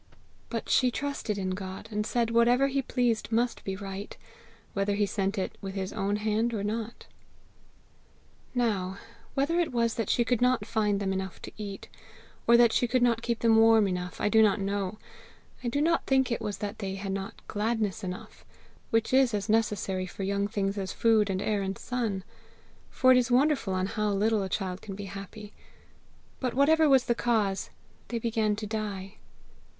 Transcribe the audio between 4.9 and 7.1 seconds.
he sent it with his own hand or not.